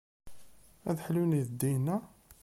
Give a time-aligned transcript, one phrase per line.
[0.89, 1.97] Ad ḥlun yideddiyen-a?